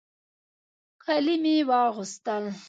کالي 1.03 1.35
مې 1.43 1.55
واغوستل. 1.69 2.43